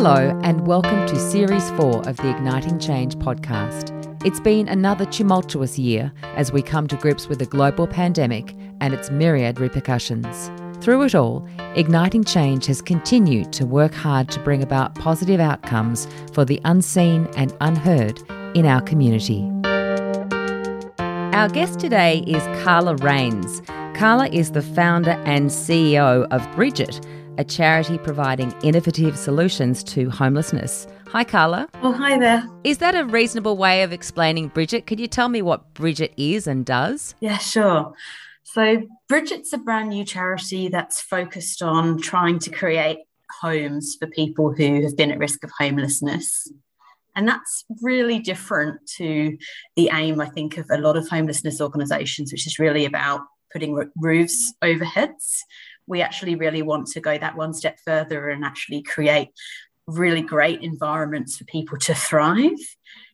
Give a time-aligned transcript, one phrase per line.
[0.00, 3.90] Hello, and welcome to Series 4 of the Igniting Change podcast.
[4.24, 8.94] It's been another tumultuous year as we come to grips with a global pandemic and
[8.94, 10.52] its myriad repercussions.
[10.80, 16.06] Through it all, Igniting Change has continued to work hard to bring about positive outcomes
[16.32, 18.22] for the unseen and unheard
[18.54, 19.50] in our community.
[21.34, 23.62] Our guest today is Carla Rains.
[23.96, 27.04] Carla is the founder and CEO of Bridget,
[27.38, 30.86] a charity providing innovative solutions to homelessness.
[31.06, 31.68] Hi, Carla.
[31.82, 32.46] Oh, hi there.
[32.64, 34.86] Is that a reasonable way of explaining Bridget?
[34.86, 37.14] Could you tell me what Bridget is and does?
[37.20, 37.94] Yeah, sure.
[38.42, 42.98] So, Bridget's a brand new charity that's focused on trying to create
[43.40, 46.50] homes for people who have been at risk of homelessness.
[47.14, 49.36] And that's really different to
[49.76, 53.20] the aim, I think, of a lot of homelessness organisations, which is really about
[53.52, 55.44] putting roofs over heads
[55.88, 59.30] we actually really want to go that one step further and actually create
[59.86, 62.58] really great environments for people to thrive.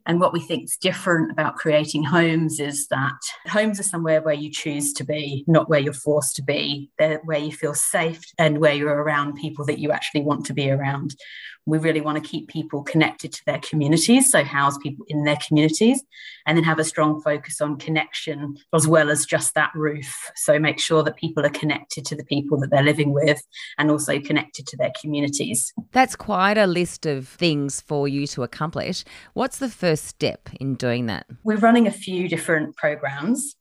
[0.07, 4.35] And what we think is different about creating homes is that homes are somewhere where
[4.35, 6.91] you choose to be, not where you're forced to be.
[6.99, 10.53] They're where you feel safe and where you're around people that you actually want to
[10.53, 11.15] be around.
[11.67, 15.39] We really want to keep people connected to their communities, so house people in their
[15.47, 16.03] communities,
[16.47, 20.31] and then have a strong focus on connection as well as just that roof.
[20.37, 23.43] So make sure that people are connected to the people that they're living with
[23.79, 25.73] and also connected to their communities.
[25.93, 29.05] That's quite a list of things for you to accomplish.
[29.33, 31.27] What's the first step in doing that?
[31.45, 33.57] We're running a few different programs.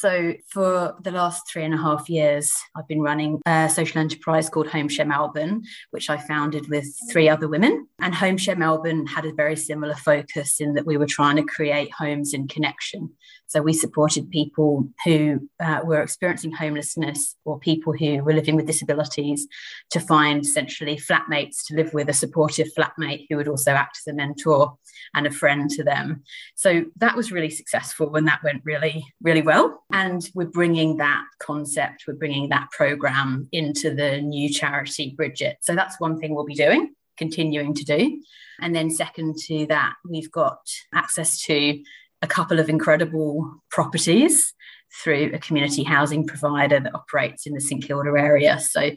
[0.00, 4.48] So, for the last three and a half years, I've been running a social enterprise
[4.48, 7.88] called Homeshare Melbourne, which I founded with three other women.
[7.98, 11.92] And Homeshare Melbourne had a very similar focus in that we were trying to create
[11.92, 13.10] homes in connection.
[13.48, 18.66] So we supported people who uh, were experiencing homelessness or people who were living with
[18.66, 19.46] disabilities
[19.90, 24.12] to find essentially flatmates to live with, a supportive flatmate who would also act as
[24.12, 24.76] a mentor
[25.14, 26.22] and a friend to them.
[26.56, 29.82] So that was really successful and that went really, really well.
[29.90, 35.56] And we're bringing that concept, we're bringing that program into the new charity, Bridget.
[35.62, 38.20] So that's one thing we'll be doing, continuing to do.
[38.60, 40.58] And then, second to that, we've got
[40.92, 41.80] access to
[42.22, 44.54] a couple of incredible properties
[45.02, 48.58] through a community housing provider that operates in the St Kilda area.
[48.58, 48.90] So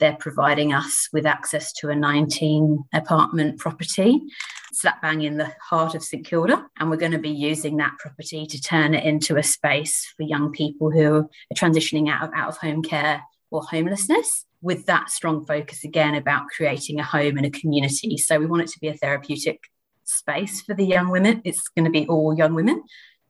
[0.00, 4.20] they're providing us with access to a 19 apartment property
[4.72, 6.66] slap bang in the heart of St Kilda.
[6.78, 10.24] And we're going to be using that property to turn it into a space for
[10.24, 15.10] young people who are transitioning out of out of home care or homelessness with that
[15.10, 18.16] strong focus again about creating a home and a community.
[18.16, 19.60] So we want it to be a therapeutic
[20.04, 21.42] space for the young women.
[21.44, 22.82] It's going to be all young women.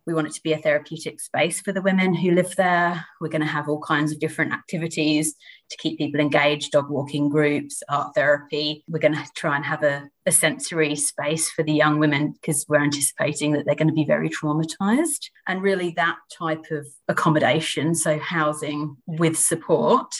[0.07, 3.07] We want it to be a therapeutic space for the women who live there.
[3.23, 5.35] We're going to have all kinds of different activities
[5.71, 8.85] to keep people engaged dog walking groups, art therapy.
[8.87, 12.67] We're going to try and have a, a sensory space for the young women because
[12.69, 15.31] we're anticipating that they're going to be very traumatized.
[15.49, 20.15] And really, that type of accommodation, so housing with support,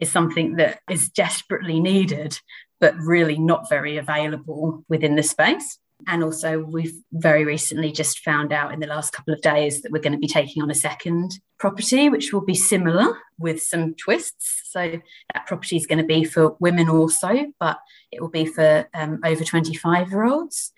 [0.00, 2.40] is something that is desperately needed,
[2.80, 5.78] but really not very available within the space.
[6.06, 9.92] And also, we've very recently just found out in the last couple of days that
[9.92, 13.94] we're going to be taking on a second property, which will be similar with some
[13.94, 14.62] twists.
[14.70, 15.00] So,
[15.34, 17.78] that property is going to be for women also, but
[18.12, 20.72] it will be for um, over 25 year olds.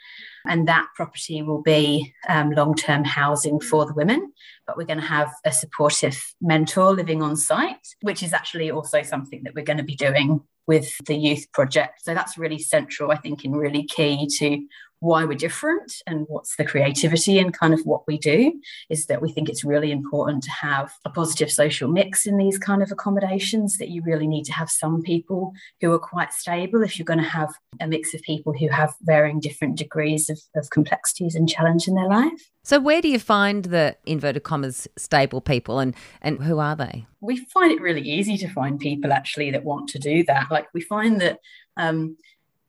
[0.46, 4.32] And that property will be um, long term housing for the women.
[4.66, 9.02] But we're going to have a supportive mentor living on site, which is actually also
[9.02, 12.04] something that we're going to be doing with the youth project.
[12.04, 14.66] So that's really central, I think, and really key to
[15.02, 18.52] why we're different and what's the creativity and kind of what we do
[18.88, 22.56] is that we think it's really important to have a positive social mix in these
[22.56, 26.84] kind of accommodations that you really need to have some people who are quite stable
[26.84, 30.40] if you're going to have a mix of people who have varying different degrees of,
[30.54, 32.50] of complexities and challenge in their life.
[32.62, 37.06] So where do you find the inverted commas stable people and and who are they?
[37.20, 40.48] We find it really easy to find people actually that want to do that.
[40.48, 41.40] Like we find that
[41.76, 42.16] um,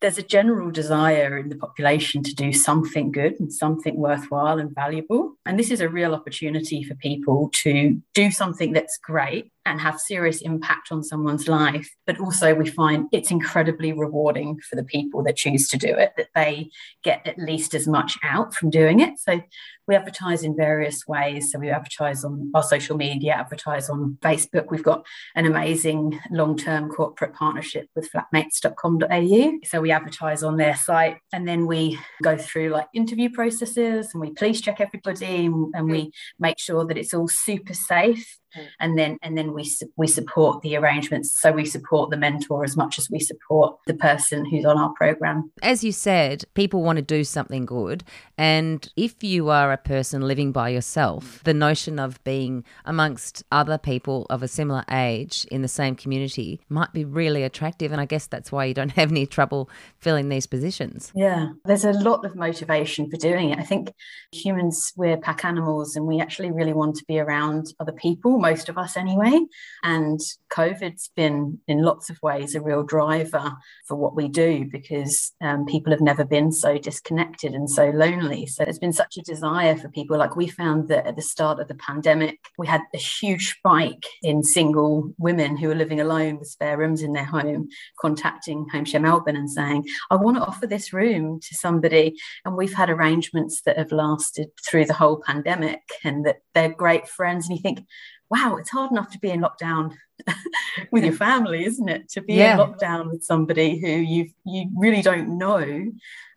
[0.04, 4.76] there's a general desire in the population to do something good and something worthwhile and
[4.76, 5.38] valuable.
[5.46, 10.00] And this is a real opportunity for people to do something that's great and have
[10.00, 11.90] serious impact on someone's life.
[12.06, 16.14] But also, we find it's incredibly rewarding for the people that choose to do it,
[16.18, 16.70] that they
[17.04, 19.20] get at least as much out from doing it.
[19.20, 19.42] So,
[19.88, 21.52] we advertise in various ways.
[21.52, 24.70] So, we advertise on our social media, advertise on Facebook.
[24.70, 25.06] We've got
[25.36, 29.60] an amazing long term corporate partnership with flatmates.com.au.
[29.66, 34.22] So, we advertise on their site and then we go through like interview processes and
[34.22, 38.40] we police check everybody and, and we make sure that it's all super safe.
[38.80, 41.40] And then and then we we support the arrangements.
[41.40, 44.94] So we support the mentor as much as we support the person who's on our
[44.94, 45.52] program.
[45.62, 48.04] As you said, people want to do something good,
[48.38, 53.78] and if you are a person living by yourself, the notion of being amongst other
[53.78, 58.06] people of a similar age in the same community might be really attractive, and I
[58.06, 59.70] guess that's why you don't have any trouble
[60.00, 61.12] filling these positions.
[61.16, 63.60] Yeah, there's a lot of motivation for doing it.
[63.60, 63.94] I think
[64.32, 68.70] humans we're pack animals, and we actually really want to be around other people, most
[68.70, 69.40] of us anyway.
[69.84, 70.20] And
[70.52, 73.54] COVID's been, in lots of ways, a real driver
[73.88, 78.46] for what we do because um, people have never been so disconnected and so lonely.
[78.46, 80.18] So there's been such a desire for people.
[80.18, 84.06] Like we found that at the start of the pandemic, we had a huge spike
[84.22, 87.70] in single women who were living alone with spare rooms in their home,
[88.00, 92.16] contacting Homeshare Melbourne and saying, I want to offer this room to somebody.
[92.44, 97.08] And we've had arrangements that have lasted through the whole pandemic and that they're great
[97.08, 97.48] friends.
[97.48, 97.86] And you think,
[98.30, 99.96] wow, it's hard enough to be in lockdown
[100.92, 102.10] with your family, isn't it?
[102.10, 102.54] To be yeah.
[102.54, 105.92] in lockdown with somebody who you you really don't know,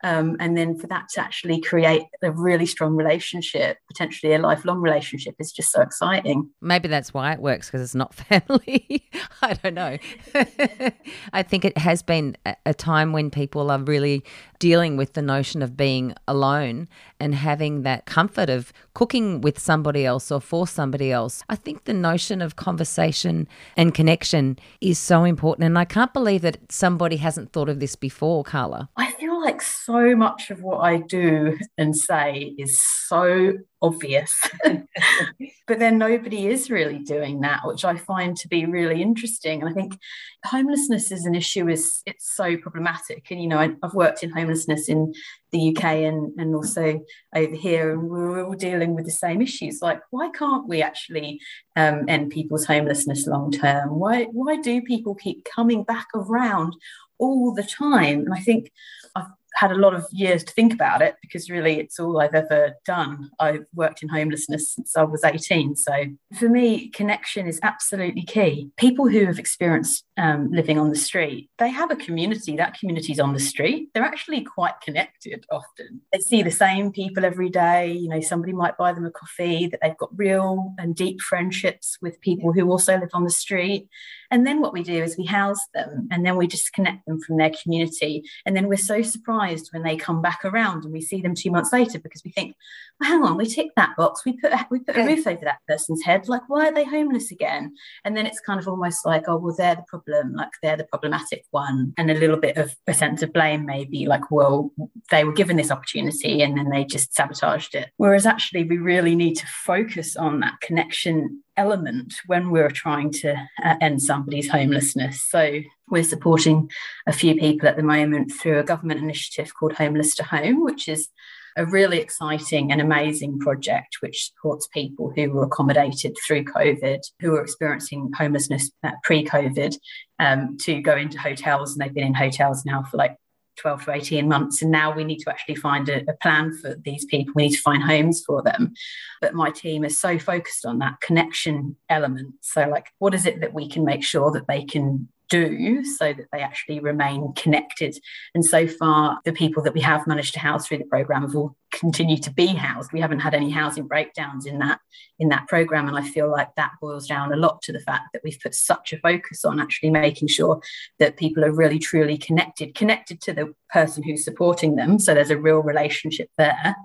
[0.05, 4.81] um, and then for that to actually create a really strong relationship, potentially a lifelong
[4.81, 6.49] relationship, is just so exciting.
[6.61, 9.09] Maybe that's why it works because it's not family.
[9.43, 9.99] I don't know.
[11.33, 14.23] I think it has been a time when people are really
[14.59, 16.89] dealing with the notion of being alone
[17.21, 21.43] and having that comfort of cooking with somebody else or for somebody else.
[21.49, 25.65] I think the notion of conversation and connection is so important.
[25.67, 28.89] And I can't believe that somebody hasn't thought of this before, Carla.
[28.97, 34.35] I feel like so much of what I do and say is so obvious.
[35.67, 39.61] but then nobody is really doing that, which I find to be really interesting.
[39.61, 39.99] And I think
[40.45, 43.31] homelessness is an issue is it's so problematic.
[43.31, 45.13] And you know, I, have worked in homelessness in
[45.53, 47.01] the UK and, and also
[47.35, 49.81] over here, and we're all dealing with the same issues.
[49.81, 51.41] Like, why can't we actually
[51.77, 53.99] um, end people's homelessness long term?
[53.99, 56.75] Why why do people keep coming back around
[57.19, 58.21] all the time?
[58.21, 58.73] And I think
[59.15, 59.27] I've
[59.57, 62.75] had a lot of years to think about it because really it's all I've ever
[62.85, 63.31] done.
[63.41, 65.77] I've worked in homelessness since I was 18.
[65.77, 65.93] So
[66.39, 68.71] for me, connection is absolutely key.
[68.77, 72.57] People who have experienced um, living on the street, they have a community.
[72.57, 73.89] That community's on the street.
[73.95, 76.03] They're actually quite connected often.
[76.13, 77.93] They see the same people every day.
[77.93, 81.97] You know, somebody might buy them a coffee, that they've got real and deep friendships
[82.03, 83.89] with people who also live on the street.
[84.31, 87.37] And then what we do is we house them and then we disconnect them from
[87.37, 88.25] their community.
[88.45, 91.51] And then we're so surprised when they come back around and we see them two
[91.51, 92.57] months later because we think,
[93.01, 94.25] well, hang on, we ticked that box.
[94.25, 96.29] We put we put a roof over that person's head.
[96.29, 97.75] Like, why are they homeless again?
[98.05, 100.35] And then it's kind of almost like, oh, well, they're the problem.
[100.35, 101.95] Like they're the problematic one.
[101.97, 104.73] And a little bit of a sense of blame, maybe like, well,
[105.11, 107.91] they were given this opportunity and then they just sabotaged it.
[107.97, 113.35] Whereas actually we really need to focus on that connection element when we're trying to
[113.65, 115.23] uh, end somebody's homelessness.
[115.23, 116.71] So we're supporting
[117.07, 120.89] a few people at the moment through a government initiative called Homeless to Home, which
[120.89, 121.09] is
[121.57, 127.31] a really exciting and amazing project which supports people who were accommodated through COVID, who
[127.31, 129.77] were experiencing homelessness uh, pre COVID,
[130.19, 131.73] um, to go into hotels.
[131.73, 133.17] And they've been in hotels now for like
[133.57, 134.63] 12 to 18 months.
[134.63, 137.33] And now we need to actually find a, a, plan for these people.
[137.37, 138.75] We need to find homes for them.
[139.21, 142.35] But my team is so focused on that connection element.
[142.41, 146.13] So, like, what is it that we can make sure that they can do so
[146.13, 147.99] that they actually remain connected.
[148.35, 151.35] And so far, the people that we have managed to house through the program have
[151.35, 152.93] all continued to be housed.
[152.93, 154.81] We haven't had any housing breakdowns in that
[155.19, 158.13] in that program, and I feel like that boils down a lot to the fact
[158.13, 160.61] that we've put such a focus on actually making sure
[160.99, 164.99] that people are really truly connected, connected to the person who's supporting them.
[164.99, 166.77] So there's a real relationship there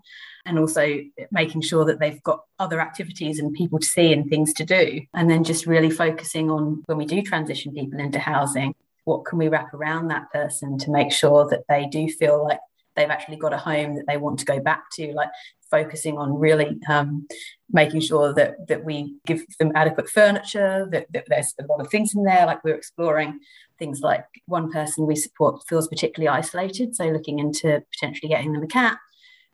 [0.45, 0.99] and also
[1.31, 5.01] making sure that they've got other activities and people to see and things to do.
[5.13, 9.37] And then just really focusing on when we do transition people into housing, what can
[9.37, 12.59] we wrap around that person to make sure that they do feel like
[12.95, 15.29] they've actually got a home that they want to go back to, like
[15.69, 17.27] focusing on really um,
[17.71, 21.89] making sure that that we give them adequate furniture, that, that, there's a lot of
[21.89, 23.39] things in there, like we're exploring
[23.79, 28.63] things like one person we support feels particularly isolated, so looking into potentially getting them
[28.63, 28.97] a cat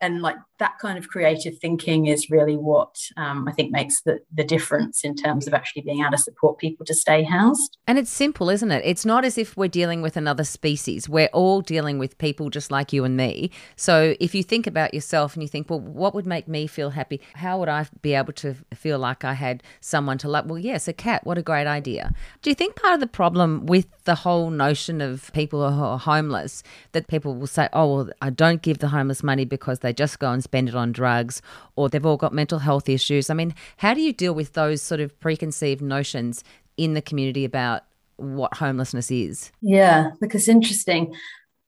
[0.01, 4.20] and like that kind of creative thinking is really what um, I think makes the,
[4.34, 7.77] the difference in terms of actually being able to support people to stay housed.
[7.86, 8.82] And it's simple, isn't it?
[8.84, 11.08] It's not as if we're dealing with another species.
[11.08, 13.51] We're all dealing with people just like you and me.
[13.75, 16.92] So if you think about yourself and you think, well, what would make me feel
[16.92, 17.22] happy?
[17.36, 20.48] How would I be able to feel like I had someone to love?
[20.48, 21.25] Well, yes, a cat.
[21.25, 22.13] What a great idea.
[22.42, 26.00] Do you think part of the problem with the whole notion of people who are
[26.00, 26.63] homeless
[26.94, 30.20] that people will say, oh, well, I don't give the homeless money because they just
[30.20, 31.41] go and spend it on drugs,
[31.75, 33.29] or they've all got mental health issues.
[33.29, 36.44] I mean, how do you deal with those sort of preconceived notions
[36.77, 37.84] in the community about
[38.17, 39.51] what homelessness is?
[39.62, 41.15] Yeah, because interesting.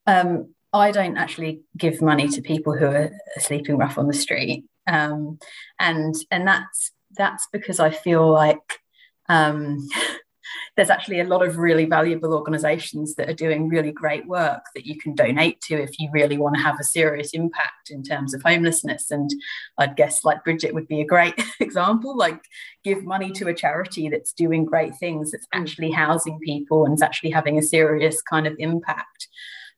[0.07, 4.65] Um, I don't actually give money to people who are sleeping rough on the street,
[4.87, 5.39] um,
[5.79, 8.79] and and that's that's because I feel like
[9.27, 9.87] um,
[10.75, 14.85] there's actually a lot of really valuable organizations that are doing really great work that
[14.85, 18.33] you can donate to if you really want to have a serious impact in terms
[18.33, 19.11] of homelessness.
[19.11, 19.29] And
[19.77, 22.41] I'd guess like Bridget would be a great example, like
[22.83, 25.59] give money to a charity that's doing great things, that's mm.
[25.59, 29.27] actually housing people and is actually having a serious kind of impact.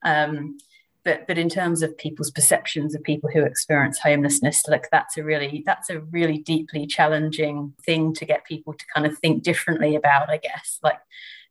[0.04, 0.58] Um,
[1.04, 5.24] but but in terms of people's perceptions of people who experience homelessness like that's a
[5.24, 9.96] really that's a really deeply challenging thing to get people to kind of think differently
[9.96, 10.80] about i guess.
[10.84, 11.00] Like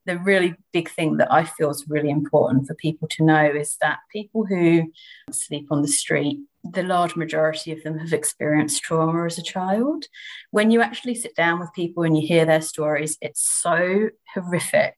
[0.06, 3.76] the really big thing that i feel is really important for people to know is
[3.80, 4.90] that people who
[5.30, 10.04] sleep on the street the large majority of them have experienced trauma as a child.
[10.50, 14.94] When you actually sit down with people and you hear their stories it's so horrific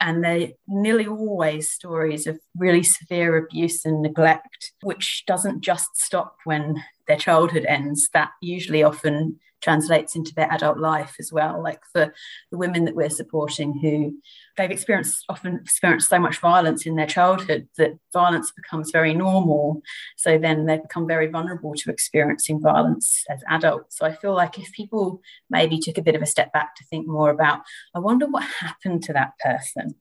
[0.00, 6.36] and they're nearly always stories of really severe abuse and neglect, which doesn't just stop
[6.44, 8.08] when their childhood ends.
[8.12, 11.62] That usually often translates into their adult life as well.
[11.62, 12.14] Like for
[12.50, 14.16] the women that we're supporting who
[14.56, 19.82] they've experienced often experienced so much violence in their childhood that violence becomes very normal.
[20.16, 23.98] So then they become very vulnerable to experiencing violence as adults.
[23.98, 26.84] So I feel like if people maybe took a bit of a step back to
[26.84, 27.60] think more about,
[27.94, 29.94] I wonder what happened to that person.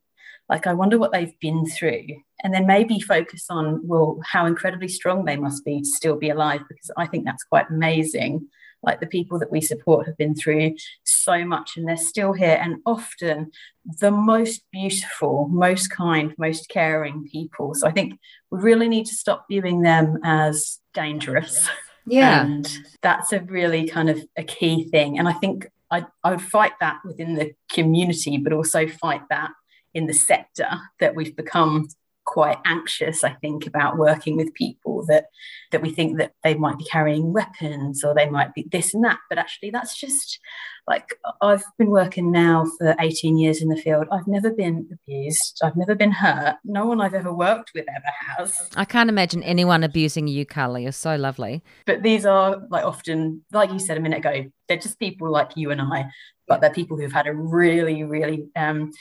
[0.47, 2.07] Like, I wonder what they've been through.
[2.43, 6.31] And then maybe focus on, well, how incredibly strong they must be to still be
[6.31, 8.47] alive, because I think that's quite amazing
[8.81, 12.59] like the people that we support have been through so much and they're still here.
[12.61, 13.51] And often
[13.99, 17.73] the most beautiful most kind most caring people.
[17.73, 18.19] So i think
[18.51, 21.67] we really need to stop viewing them as dangerous.
[22.07, 22.43] Yeah.
[22.43, 22.67] And
[23.01, 25.19] that's a really kind of a key thing.
[25.19, 29.51] And i think I, I would fight that within the community but also fight that
[29.93, 30.69] in the sector
[30.99, 31.87] that we've become
[32.29, 35.25] quite anxious i think about working with people that
[35.71, 39.03] that we think that they might be carrying weapons or they might be this and
[39.03, 39.19] that.
[39.29, 40.39] But actually that's just
[40.87, 44.07] like i've been working now for 18 years in the field.
[44.11, 45.59] I've never been abused.
[45.63, 46.57] I've never been hurt.
[46.63, 48.69] No one i've ever worked with ever has.
[48.75, 50.83] I can't imagine anyone abusing you carly.
[50.83, 51.63] You're so lovely.
[51.85, 55.51] But these are like often like you said a minute ago they're just people like
[55.55, 56.05] you and i
[56.47, 58.91] but they're people who've had a really really um,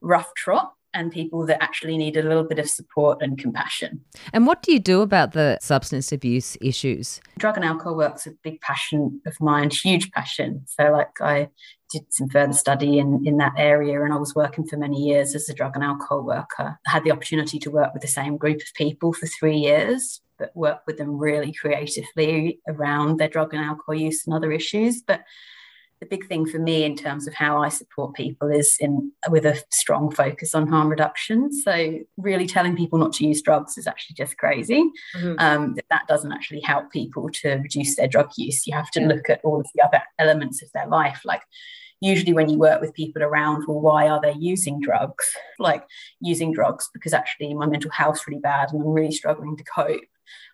[0.00, 4.00] rough trot and people that actually need a little bit of support and compassion.
[4.32, 7.20] And what do you do about the substance abuse issues?
[7.38, 10.64] Drug and alcohol work's a big passion of mine, huge passion.
[10.66, 11.48] So, like, I
[11.92, 15.34] did some further study in, in that area and I was working for many years
[15.34, 16.78] as a drug and alcohol worker.
[16.86, 20.20] I had the opportunity to work with the same group of people for three years,
[20.38, 25.02] but work with them really creatively around their drug and alcohol use and other issues.
[25.02, 25.22] But
[26.00, 29.46] the big thing for me in terms of how I support people is in with
[29.46, 31.52] a strong focus on harm reduction.
[31.52, 34.90] So really telling people not to use drugs is actually just crazy.
[35.16, 35.34] Mm-hmm.
[35.38, 38.66] Um, that, that doesn't actually help people to reduce their drug use.
[38.66, 41.42] You have to look at all of the other elements of their life, like
[42.00, 45.24] usually when you work with people around well why are they using drugs
[45.58, 45.82] like
[46.20, 50.02] using drugs because actually my mental health's really bad and i'm really struggling to cope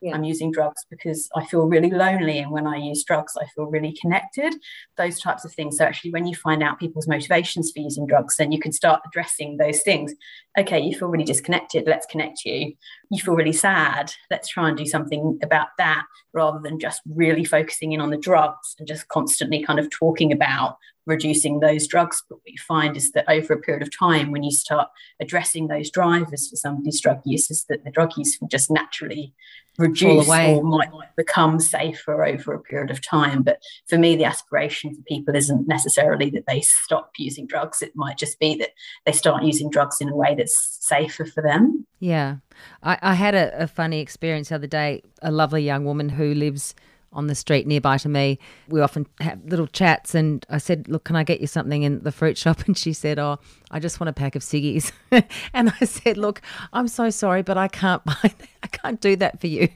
[0.01, 0.15] yeah.
[0.15, 2.39] I'm using drugs because I feel really lonely.
[2.39, 4.55] And when I use drugs, I feel really connected,
[4.97, 5.79] those types of things.
[5.79, 9.03] So, actually, when you find out people's motivations for using drugs, then you can start
[9.07, 10.15] addressing those things.
[10.59, 11.85] Okay, you feel really disconnected.
[11.87, 12.75] Let's connect you.
[13.11, 14.13] You feel really sad.
[14.31, 18.17] Let's try and do something about that rather than just really focusing in on the
[18.17, 22.23] drugs and just constantly kind of talking about reducing those drugs.
[22.29, 24.89] But what you find is that over a period of time, when you start
[25.21, 29.35] addressing those drivers for somebody's drug use, is that the drug use will just naturally
[29.79, 33.43] reduce or might become safer over a period of time.
[33.43, 37.81] But for me, the aspiration for people isn't necessarily that they stop using drugs.
[37.81, 38.71] It might just be that
[39.07, 41.87] they start using drugs in a way that's safer for them.
[42.01, 42.37] Yeah.
[42.83, 45.03] I, I had a, a funny experience the other day.
[45.23, 46.75] A lovely young woman who lives
[47.13, 48.39] on the street nearby to me.
[48.69, 52.03] We often have little chats, and I said, "Look, can I get you something in
[52.03, 53.39] the fruit shop?" And she said, "Oh,
[53.71, 54.93] I just want a pack of ciggies."
[55.53, 56.41] and I said, "Look,
[56.73, 58.49] I'm so sorry, but I can't buy that.
[58.63, 59.69] I can't do that for you.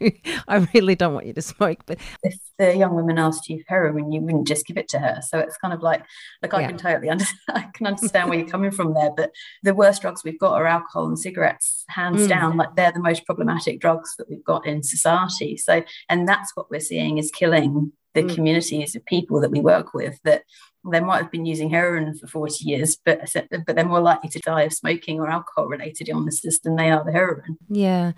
[0.48, 3.74] I really don't want you to smoke." But if the young woman asked you for
[3.74, 5.20] heroin, you wouldn't just give it to her.
[5.22, 6.04] So it's kind of like,
[6.42, 7.40] like I can totally understand.
[7.48, 9.10] I can understand where you're coming from there.
[9.16, 12.28] But the worst drugs we've got are alcohol and cigarettes, hands mm.
[12.28, 12.56] down.
[12.56, 15.56] Like they're the most problematic drugs that we've got in society.
[15.56, 18.34] So, and that's what we're seeing is killing the mm.
[18.34, 20.42] communities of people that we work with that
[20.90, 24.38] they might have been using heroin for 40 years, but but they're more likely to
[24.38, 27.58] die of smoking or alcohol related illnesses than they are the heroin.
[27.68, 28.12] Yeah.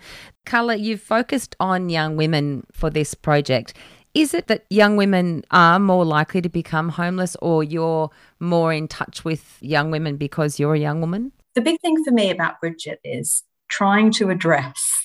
[0.45, 3.73] Carla, you've focused on young women for this project.
[4.13, 8.87] Is it that young women are more likely to become homeless or you're more in
[8.87, 11.31] touch with young women because you're a young woman?
[11.55, 14.98] The big thing for me about Bridget is trying to address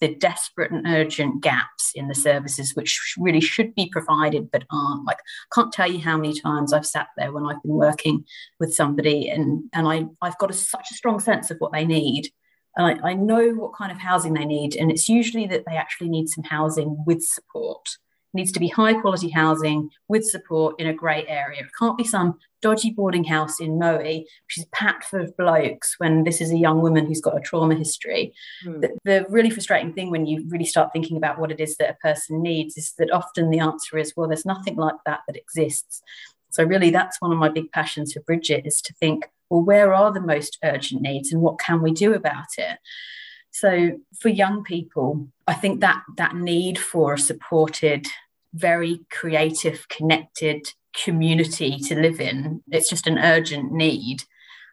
[0.00, 5.04] the desperate and urgent gaps in the services which really should be provided but aren't.
[5.06, 5.18] Like
[5.52, 8.24] can't tell you how many times i've sat there when i've been working
[8.60, 11.84] with somebody and and I, i've got a, such a strong sense of what they
[11.84, 12.30] need.
[12.78, 15.76] And I, I know what kind of housing they need and it's usually that they
[15.76, 17.88] actually need some housing with support
[18.34, 21.60] needs to be high quality housing with support in a great area.
[21.60, 25.94] It can't be some dodgy boarding house in Moe, which is packed full of blokes
[25.98, 28.32] when this is a young woman who's got a trauma history.
[28.64, 28.80] Mm.
[28.80, 31.90] The, the, really frustrating thing when you really start thinking about what it is that
[31.90, 35.36] a person needs is that often the answer is, well, there's nothing like that that
[35.36, 36.02] exists.
[36.50, 39.92] So, really, that's one of my big passions for Bridget is to think, well, where
[39.92, 42.78] are the most urgent needs and what can we do about it?
[43.52, 48.06] So, for young people, I think that that need for a supported
[48.52, 50.66] very creative, connected
[51.04, 52.62] community to live in.
[52.70, 54.22] It's just an urgent need.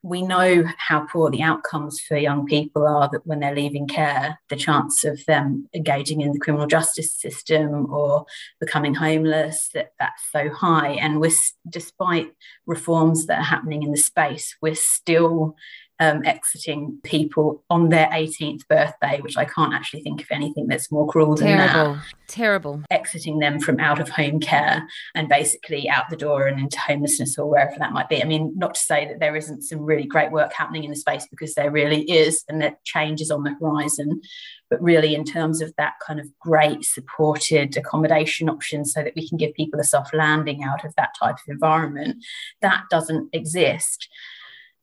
[0.05, 4.39] We know how poor the outcomes for young people are that when they're leaving care,
[4.49, 8.25] the chance of them engaging in the criminal justice system or
[8.59, 10.91] becoming homeless, that that's so high.
[10.91, 11.31] And we're,
[11.69, 12.33] despite
[12.65, 15.55] reforms that are happening in the space, we're still
[16.03, 20.91] um, exiting people on their 18th birthday, which I can't actually think of anything that's
[20.91, 21.93] more cruel than Terrible.
[21.93, 22.03] that.
[22.27, 22.81] Terrible.
[22.89, 27.37] Exiting them from out of home care and basically out the door and into homelessness
[27.37, 28.21] or wherever that might be.
[28.21, 30.95] I mean, not to say that there isn't some really great work happening in the
[30.95, 34.21] space because there really is, and that change is on the horizon.
[34.69, 39.29] But really, in terms of that kind of great supported accommodation option so that we
[39.29, 42.17] can give people a soft landing out of that type of environment,
[42.61, 44.09] that doesn't exist.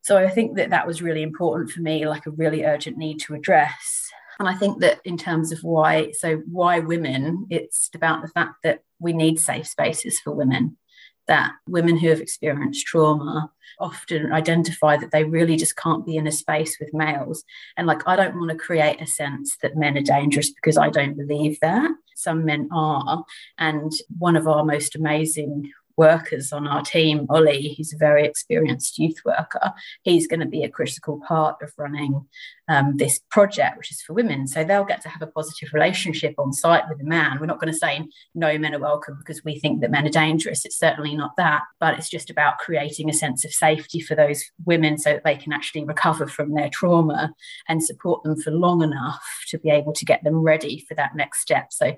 [0.03, 3.19] So I think that that was really important for me, like a really urgent need
[3.21, 4.09] to address.
[4.39, 8.55] And I think that in terms of why, so why women, it's about the fact
[8.65, 10.79] that we need safe spaces for women,
[11.27, 16.27] that women who have experienced trauma often identify that they really just can't be in
[16.27, 17.45] a space with males.
[17.77, 20.89] And like, I don't want to create a sense that men are dangerous because I
[20.89, 21.91] don't believe that.
[22.17, 23.25] Some men are.
[23.59, 28.99] And one of our most amazing workers on our team, Ollie, who's a very experienced
[28.99, 29.73] youth worker,
[30.03, 32.27] he's going to be a critical part of running
[32.69, 34.47] um, this project, which is for women.
[34.47, 37.39] So they'll get to have a positive relationship on site with a man.
[37.41, 40.11] We're not going to say no men are welcome because we think that men are
[40.11, 40.65] dangerous.
[40.65, 44.45] It's certainly not that, but it's just about creating a sense of safety for those
[44.65, 47.35] women so that they can actually recover from their trauma
[47.69, 51.17] and support them for long enough to be able to get them ready for that
[51.17, 51.73] next step.
[51.73, 51.97] So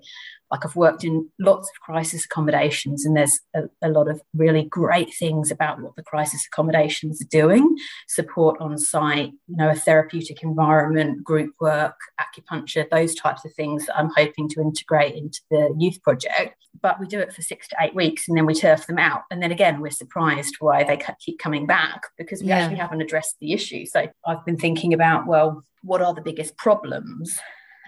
[0.53, 4.65] like I've worked in lots of crisis accommodations, and there's a, a, lot of really
[4.65, 7.75] great things about what the crisis accommodations are doing
[8.07, 13.87] support on site, you know, a therapeutic environment, group work, acupuncture, those types of things
[13.87, 16.57] that I'm hoping to integrate into the youth project.
[16.83, 19.23] But we do it for six to eight weeks and then we turf them out.
[19.31, 22.59] And then again, we're surprised why they keep coming back because we yeah.
[22.59, 23.87] actually haven't addressed the issue.
[23.87, 27.39] So I've been thinking about, well, what are the biggest problems?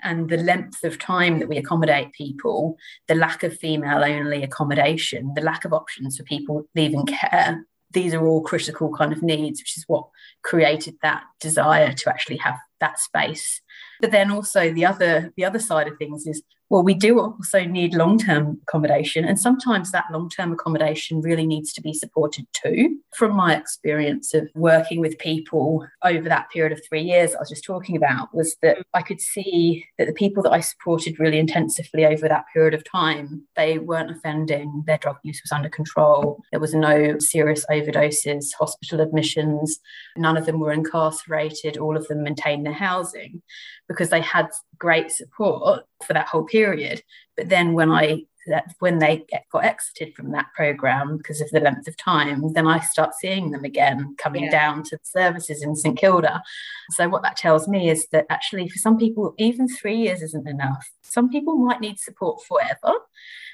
[0.04, 2.76] And the length of time that we accommodate people,
[3.08, 7.64] the lack of female only accommodation, the lack of options for people leaving care,
[7.94, 10.06] these are all critical kind of needs, which is what
[10.42, 13.62] created that desire to actually have that space.
[14.00, 17.64] But then also the other the other side of things is well, we do also
[17.64, 22.46] need long term accommodation, and sometimes that long term accommodation really needs to be supported
[22.52, 22.98] too.
[23.16, 27.50] From my experience of working with people over that period of three years I was
[27.50, 31.38] just talking about, was that I could see that the people that I supported really
[31.38, 36.42] intensively over that period of time, they weren't offending, their drug use was under control,
[36.50, 39.80] there was no serious overdoses, hospital admissions,
[40.16, 43.42] none of them were incarcerated, all of them maintained their housing
[43.88, 44.48] because they had
[44.78, 47.02] great support for that whole period.
[47.36, 51.50] But then when I that when they get, got exited from that program because of
[51.50, 54.50] the length of time, then I start seeing them again coming yeah.
[54.50, 56.42] down to the services in St Kilda.
[56.90, 60.48] So what that tells me is that actually for some people, even three years isn't
[60.48, 60.90] enough.
[61.02, 62.98] Some people might need support forever.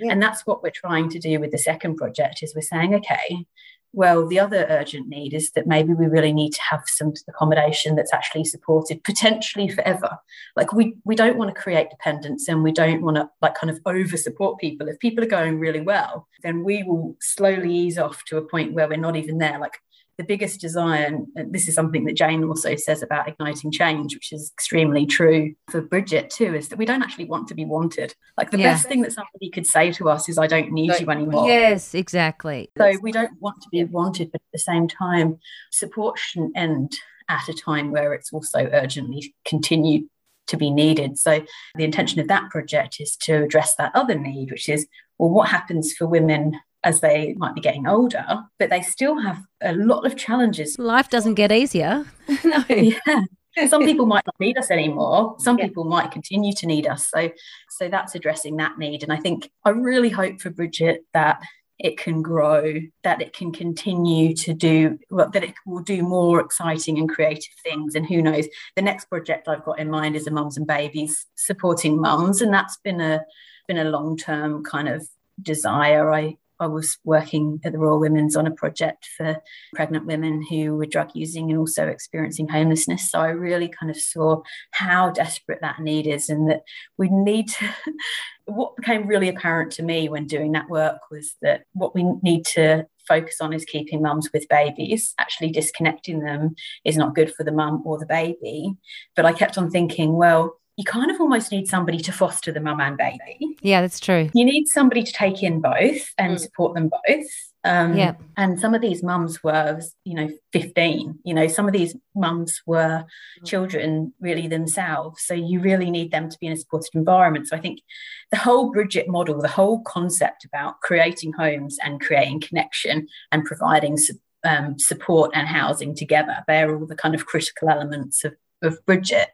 [0.00, 0.12] Yeah.
[0.12, 3.46] And that's what we're trying to do with the second project is we're saying, okay,
[3.92, 7.96] well, the other urgent need is that maybe we really need to have some accommodation
[7.96, 10.16] that's actually supported potentially forever.
[10.56, 13.70] Like we we don't want to create dependence and we don't want to like kind
[13.70, 14.88] of over support people.
[14.88, 18.74] If people are going really well, then we will slowly ease off to a point
[18.74, 19.58] where we're not even there.
[19.58, 19.80] Like
[20.18, 24.32] the biggest desire, and this is something that Jane also says about igniting change, which
[24.32, 28.14] is extremely true for Bridget too, is that we don't actually want to be wanted.
[28.36, 28.74] Like the yeah.
[28.74, 31.48] best thing that somebody could say to us is, I don't need you anymore.
[31.48, 32.70] Yes, exactly.
[32.76, 35.38] So we don't want to be wanted, but at the same time,
[35.70, 36.92] support shouldn't end
[37.28, 40.04] at a time where it's also urgently continued
[40.48, 41.16] to be needed.
[41.16, 41.44] So
[41.76, 44.86] the intention of that project is to address that other need, which is
[45.18, 48.24] well, what happens for women as they might be getting older,
[48.58, 50.78] but they still have a lot of challenges.
[50.78, 52.06] Life doesn't get easier.
[52.44, 52.64] no.
[52.68, 53.22] Yeah.
[53.66, 55.34] Some people might not need us anymore.
[55.38, 55.66] Some yeah.
[55.66, 57.10] people might continue to need us.
[57.10, 57.30] So,
[57.70, 59.02] so that's addressing that need.
[59.02, 61.42] And I think I really hope for Bridget that
[61.80, 66.40] it can grow, that it can continue to do, well, that it will do more
[66.40, 67.94] exciting and creative things.
[67.94, 71.26] And who knows, the next project I've got in mind is a mums and babies
[71.36, 73.22] supporting mums, and that's been a
[73.66, 75.06] been a long term kind of
[75.40, 76.12] desire.
[76.12, 79.40] I I was working at the Royal Women's on a project for
[79.74, 83.10] pregnant women who were drug using and also experiencing homelessness.
[83.10, 84.42] So I really kind of saw
[84.72, 86.62] how desperate that need is and that
[86.98, 87.68] we need to.
[88.46, 92.44] what became really apparent to me when doing that work was that what we need
[92.44, 95.14] to focus on is keeping mums with babies.
[95.18, 98.74] Actually, disconnecting them is not good for the mum or the baby.
[99.16, 102.58] But I kept on thinking, well, you kind of almost need somebody to foster the
[102.58, 103.54] mum and baby.
[103.60, 104.30] Yeah, that's true.
[104.32, 106.40] You need somebody to take in both and mm.
[106.40, 107.26] support them both.
[107.64, 108.14] Um, yeah.
[108.38, 111.18] And some of these mums were, you know, 15.
[111.22, 113.46] You know, some of these mums were mm.
[113.46, 115.22] children really themselves.
[115.22, 117.48] So you really need them to be in a supported environment.
[117.48, 117.82] So I think
[118.30, 123.98] the whole Bridget model, the whole concept about creating homes and creating connection and providing
[124.44, 129.28] um, support and housing together, they're all the kind of critical elements of, of Bridget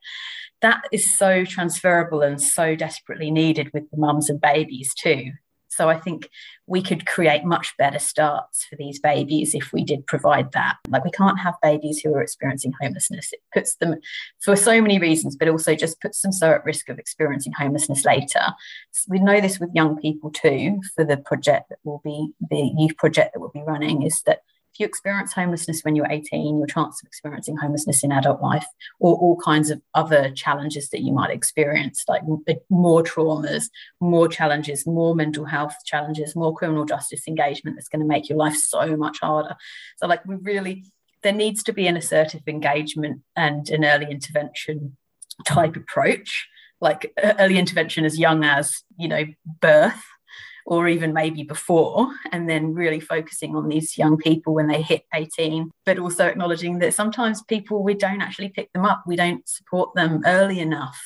[0.62, 5.32] that is so transferable and so desperately needed with the mums and babies too.
[5.76, 6.30] So I think
[6.66, 10.76] we could create much better starts for these babies if we did provide that.
[10.88, 13.30] Like we can't have babies who are experiencing homelessness.
[13.32, 13.96] It puts them
[14.40, 18.06] for so many reasons, but also just puts them so at risk of experiencing homelessness
[18.06, 18.40] later.
[18.92, 20.80] So we know this with young people too.
[20.94, 24.40] For the project that will be the youth project that we'll be running is that
[24.76, 28.66] if you experience homelessness when you're 18, your chance of experiencing homelessness in adult life,
[29.00, 34.28] or all kinds of other challenges that you might experience, like eh, more traumas, more
[34.28, 38.56] challenges, more mental health challenges, more criminal justice engagement that's going to make your life
[38.56, 39.56] so much harder.
[39.96, 40.84] So, like, we really,
[41.22, 44.98] there needs to be an assertive engagement and an early intervention
[45.46, 46.46] type approach,
[46.82, 49.24] like early intervention as young as, you know,
[49.62, 50.02] birth
[50.66, 55.04] or even maybe before, and then really focusing on these young people when they hit
[55.14, 59.48] 18, but also acknowledging that sometimes people, we don't actually pick them up, we don't
[59.48, 61.00] support them early enough.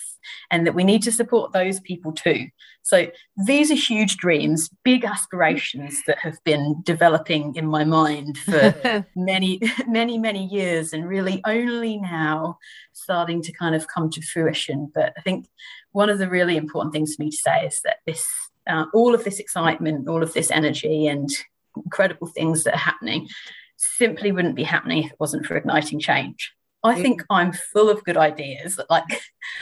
[0.51, 2.49] And that we need to support those people too.
[2.83, 3.07] So
[3.46, 9.61] these are huge dreams, big aspirations that have been developing in my mind for many,
[9.87, 12.59] many, many years, and really only now
[12.92, 14.90] starting to kind of come to fruition.
[14.94, 15.49] But I think
[15.92, 18.27] one of the really important things for me to say is that this
[18.68, 21.29] uh, all of this excitement, all of this energy, and
[21.77, 23.29] incredible things that are happening
[23.77, 26.53] simply wouldn't be happening if it wasn't for igniting change.
[26.83, 28.79] I think I'm full of good ideas.
[28.90, 29.05] Like,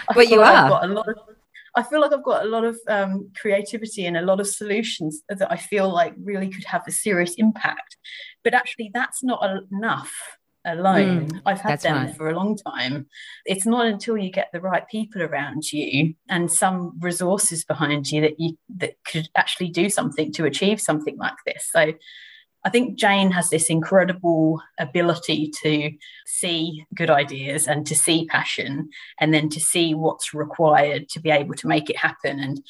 [0.08, 0.68] I but you are.
[0.68, 1.16] Got a lot of,
[1.74, 5.22] I feel like I've got a lot of um, creativity and a lot of solutions
[5.28, 7.96] that I feel like really could have a serious impact.
[8.44, 11.28] But actually, that's not enough alone.
[11.28, 12.16] Mm, I've had them right.
[12.16, 13.06] for a long time.
[13.44, 18.20] It's not until you get the right people around you and some resources behind you
[18.22, 21.68] that you that could actually do something to achieve something like this.
[21.72, 21.92] So
[22.64, 25.92] I think Jane has this incredible ability to
[26.26, 28.90] see good ideas and to see passion
[29.20, 32.40] and then to see what's required to be able to make it happen.
[32.40, 32.60] And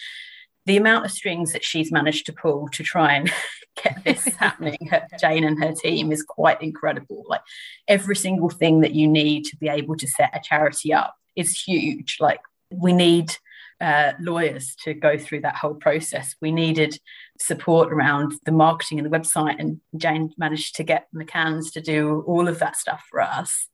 [0.69, 3.33] the amount of strings that she's managed to pull to try and
[3.83, 7.25] get this happening, her, Jane and her team, is quite incredible.
[7.27, 7.41] Like
[7.89, 11.61] every single thing that you need to be able to set a charity up is
[11.61, 12.19] huge.
[12.21, 13.35] Like we need
[13.81, 16.35] uh, lawyers to go through that whole process.
[16.43, 16.99] We needed
[17.41, 22.25] support around the marketing and the website, and Jane managed to get McCann's to do
[22.27, 23.69] all of that stuff for us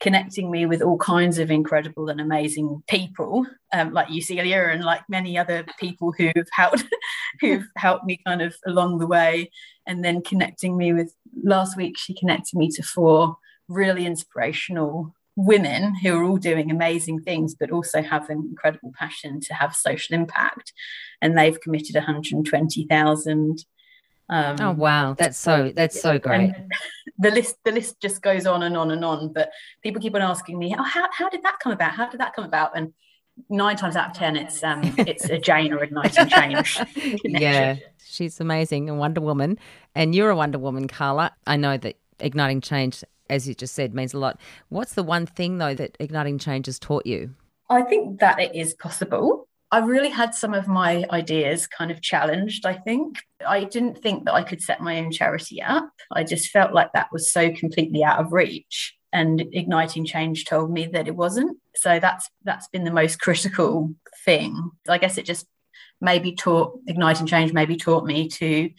[0.00, 4.84] connecting me with all kinds of incredible and amazing people, um, like you, Celia, and
[4.84, 6.84] like many other people who've helped
[7.40, 9.50] who've helped me kind of along the way.
[9.86, 13.36] And then connecting me with last week, she connected me to four
[13.68, 19.40] really inspirational women who are all doing amazing things, but also have an incredible passion
[19.40, 20.72] to have social impact.
[21.22, 23.64] And they've committed 120,000
[24.30, 26.52] um, oh wow, that's so that's so great.
[27.18, 29.32] the list the list just goes on and on and on.
[29.32, 29.50] But
[29.82, 31.92] people keep on asking me, oh, how how did that come about?
[31.92, 32.76] How did that come about?
[32.76, 32.92] And
[33.48, 36.80] nine times out of ten, it's um it's a Jane or igniting change.
[37.24, 39.58] yeah, she's amazing, a Wonder Woman,
[39.94, 41.32] and you're a Wonder Woman, Carla.
[41.46, 44.38] I know that igniting change, as you just said, means a lot.
[44.68, 47.34] What's the one thing, though, that igniting change has taught you?
[47.70, 49.47] I think that it is possible.
[49.70, 53.22] I really had some of my ideas kind of challenged, I think.
[53.46, 55.90] I didn't think that I could set my own charity up.
[56.10, 58.94] I just felt like that was so completely out of reach.
[59.12, 61.56] And igniting change told me that it wasn't.
[61.74, 64.70] So that's that's been the most critical thing.
[64.86, 65.46] I guess it just
[66.00, 68.70] maybe taught igniting change maybe taught me to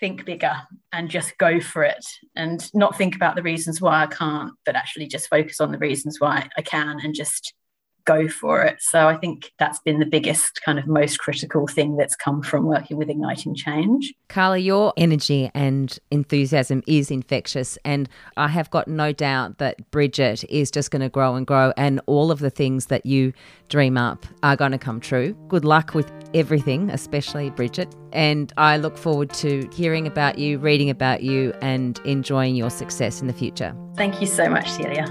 [0.00, 0.54] think bigger
[0.92, 4.76] and just go for it and not think about the reasons why I can't, but
[4.76, 7.54] actually just focus on the reasons why I can and just
[8.04, 8.80] go for it.
[8.80, 12.64] So I think that's been the biggest kind of most critical thing that's come from
[12.64, 14.12] working with Igniting Change.
[14.28, 17.78] Carla, your energy and enthusiasm is infectious.
[17.84, 21.72] And I have got no doubt that Bridget is just going to grow and grow,
[21.76, 23.32] and all of the things that you
[23.68, 25.34] dream up are going to come true.
[25.48, 27.94] Good luck with everything, especially Bridget.
[28.12, 33.20] And I look forward to hearing about you, reading about you, and enjoying your success
[33.20, 33.74] in the future.
[33.96, 35.06] Thank you so much, Celia.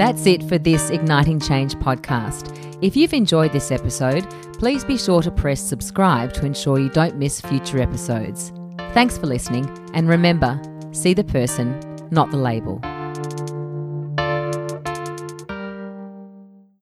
[0.00, 2.56] That's it for this Igniting Change podcast.
[2.80, 7.16] If you've enjoyed this episode, please be sure to press subscribe to ensure you don't
[7.16, 8.50] miss future episodes.
[8.94, 10.58] Thanks for listening, and remember
[10.92, 11.78] see the person,
[12.10, 12.80] not the label.